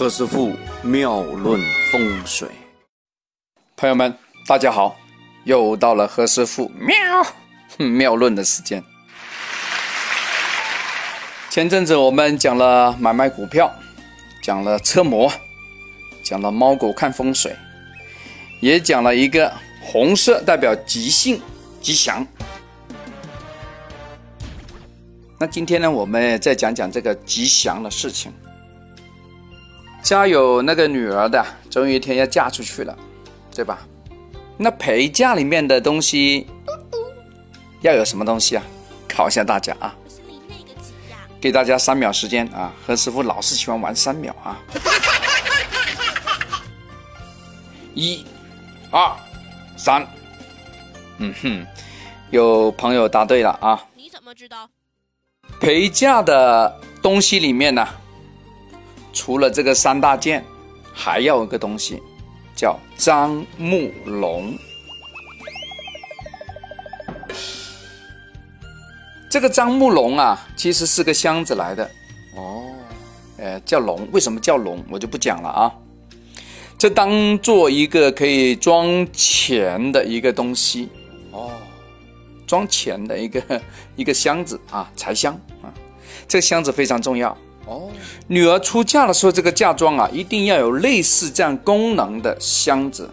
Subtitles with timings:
[0.00, 1.60] 何师傅妙论
[1.92, 2.48] 风水，
[3.76, 4.96] 朋友们，大家好，
[5.44, 6.98] 又到了何师傅妙
[7.76, 8.82] 妙论的时间。
[11.50, 13.70] 前阵子我们讲了买卖股票，
[14.42, 15.30] 讲了车模，
[16.24, 17.54] 讲了猫狗看风水，
[18.62, 21.38] 也讲了一个红色代表吉幸
[21.82, 22.26] 吉祥。
[25.38, 28.32] 那今天呢，我们再讲讲这个吉祥的事情。
[30.02, 32.96] 家有那个女儿的，总有一天要嫁出去了，
[33.54, 33.78] 对吧？
[34.56, 36.46] 那陪嫁里面的东西
[37.80, 38.62] 要有什么东西啊？
[39.08, 39.94] 考一下大家啊！
[41.40, 42.72] 给大家三秒时间啊！
[42.86, 44.58] 何师傅老是喜欢玩三秒啊！
[47.94, 48.24] 一、
[48.90, 49.16] 二、
[49.76, 50.06] 三，
[51.18, 51.66] 嗯哼，
[52.30, 53.82] 有朋友答对了啊！
[53.96, 54.68] 你怎么知道？
[55.60, 57.86] 陪嫁的东西里面呢？
[59.12, 60.44] 除了这个三大件，
[60.92, 62.02] 还要一个东西，
[62.54, 64.56] 叫樟木龙。
[69.30, 71.88] 这个樟木龙啊，其实是个箱子来的
[72.36, 72.64] 哦。
[73.38, 75.72] 呃，叫龙，为什么叫龙，我就不讲了啊。
[76.76, 80.88] 这当做一个可以装钱的一个东西
[81.30, 81.52] 哦，
[82.46, 83.62] 装钱的一个
[83.96, 85.72] 一个箱子啊，财箱啊。
[86.26, 87.36] 这个箱子非常重要。
[87.70, 87.88] 哦，
[88.26, 93.08] 女儿出嫁的时候，这个嫁妆啊，一定要有类似这样功能的箱子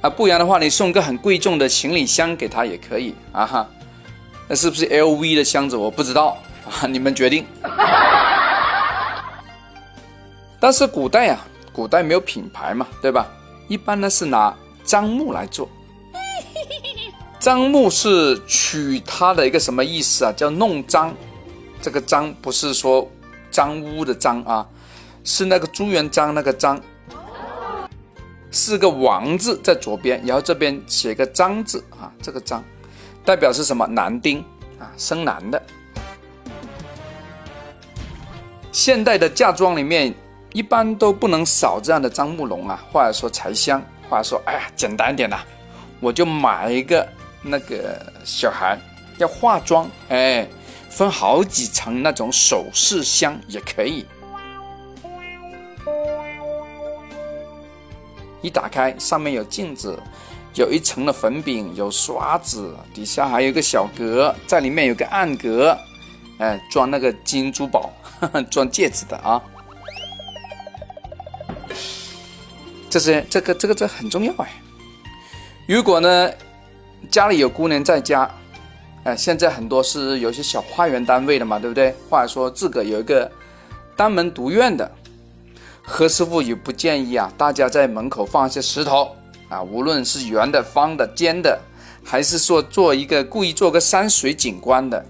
[0.00, 3.68] 啊，不然的话，你送个很贵重的行李箱给她也可以啊哈。
[4.48, 5.76] 那是不是 LV 的箱子？
[5.76, 7.46] 我不知道啊， 你们决定。
[10.58, 13.28] 但是古代啊，古代没有品牌嘛，对吧？
[13.68, 14.52] 一般呢是拿
[14.84, 15.68] 樟木来做。
[17.38, 20.32] 樟木是取它的一个什么意思啊？
[20.36, 21.14] 叫弄脏。
[21.80, 23.08] 这个脏不是说。
[23.50, 24.66] 脏污的脏啊，
[25.24, 26.80] 是那个朱元璋那个张，
[28.50, 32.62] 是个王字在左边，然后这边写个张字啊，这个张
[33.24, 33.86] 代表是什么？
[33.86, 34.38] 男丁
[34.78, 35.62] 啊，生男的。
[38.72, 40.14] 现代的嫁妆里面
[40.52, 45.36] 一般都不能少这样的樟木龙啊，或者说柴香，或者说哎呀简单一点的，
[46.00, 47.06] 我就买一个
[47.42, 48.78] 那个小孩
[49.18, 50.48] 要化妆，哎。
[50.90, 54.04] 分好几层那种首饰箱也可以，
[58.42, 59.98] 一打开上面有镜子，
[60.54, 65.78] 有一层的粉饼，有刷子，底下还有个小格，在里面有个暗格，
[66.38, 67.92] 哎，装那个金珠宝，
[68.50, 69.40] 装戒指的啊。
[72.90, 74.50] 这是这个这个这很重要哎。
[75.68, 76.30] 如果呢
[77.08, 78.28] 家里有姑娘在家。
[79.04, 81.94] 哎，现在很多是有些小花园单位的嘛，对不对？
[82.10, 83.30] 或者说自个有一个
[83.96, 84.90] 单门独院的，
[85.82, 89.16] 何师傅也不建议啊，大家在门口放一些石头
[89.48, 91.58] 啊，无论是圆的、方的、尖的，
[92.04, 95.02] 还是说做一个故意做个山水景观的，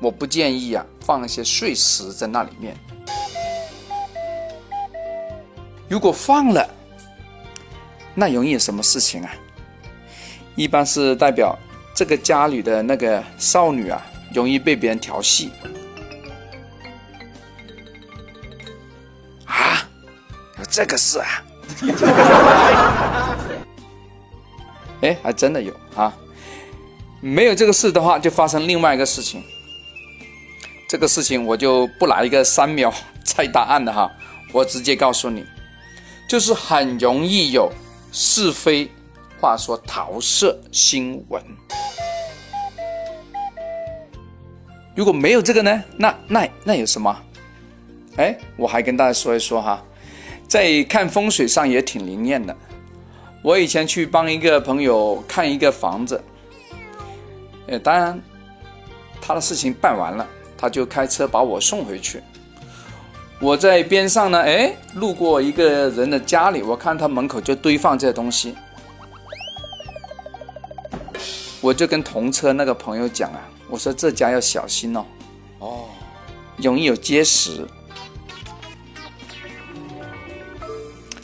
[0.00, 2.74] 我不建议啊，放一些碎石在那里面。
[5.86, 6.66] 如果放了，
[8.14, 9.30] 那容易有什么事情啊？
[10.56, 11.54] 一般是代表。
[11.94, 15.52] 这个家里的那个少女啊，容易被别人调戏
[19.46, 19.88] 啊，
[20.58, 21.44] 有这个事啊？
[25.02, 26.12] 哎，还真的有啊！
[27.20, 29.42] 没有这个事的话，就发生另外一个事情。
[30.88, 32.92] 这个事情我就不来一个三秒
[33.24, 34.10] 猜答案的哈，
[34.52, 35.44] 我直接告诉你，
[36.28, 37.70] 就是很容易有
[38.10, 38.90] 是非。
[39.40, 41.42] 话说桃色新闻，
[44.94, 45.82] 如果没有这个呢？
[45.96, 47.14] 那那那有什么？
[48.16, 49.82] 哎，我还跟大家说一说哈，
[50.48, 52.56] 在看风水上也挺灵验的。
[53.42, 56.22] 我以前去帮一个朋友看一个房子，
[57.66, 58.18] 呃，当然
[59.20, 62.22] 他的事情办完了，他就开车把我送回去。
[63.40, 68.54] 我在边上呢，哎，路过一个人的家里，我看他门口就堆放这些东西。
[71.64, 73.40] 我就跟同车那个朋友讲啊，
[73.70, 75.06] 我说这家要小心哦，
[75.60, 75.88] 哦，
[76.58, 77.66] 容易有结石。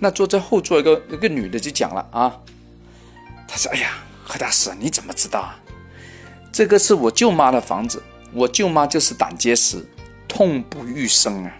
[0.00, 2.36] 那坐在后座一个一个女的就讲了啊，
[3.46, 3.92] 她说：“哎呀，
[4.24, 5.56] 何大师你怎么知道啊？
[6.50, 8.02] 这个是我舅妈的房子，
[8.32, 9.86] 我舅妈就是胆结石，
[10.26, 11.52] 痛不欲生啊！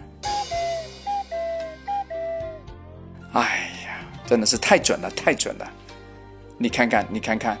[3.31, 5.71] 哎呀，真的是太准了，太准了！
[6.57, 7.57] 你看看，你看看。”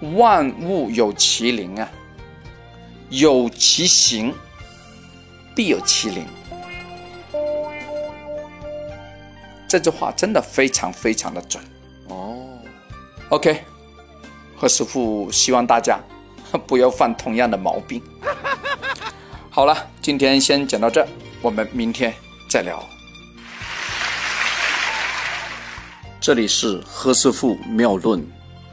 [0.00, 1.88] 万物有其灵啊，
[3.08, 4.34] 有其形，
[5.54, 6.26] 必有其灵。
[9.68, 11.62] 这句话真的非常非常的准
[12.08, 12.46] 哦。
[13.30, 13.64] OK，
[14.56, 15.98] 何师傅希望大家
[16.66, 18.02] 不要犯同样的毛病。
[19.50, 21.06] 好了，今天先讲到这，
[21.40, 22.14] 我们明天
[22.48, 22.84] 再聊。
[26.20, 28.24] 这里是何师傅妙论，